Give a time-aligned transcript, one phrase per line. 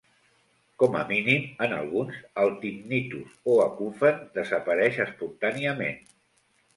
[0.83, 6.01] Com a mínim en alguns, el tinnitus o acufen, desapareix espontàniament.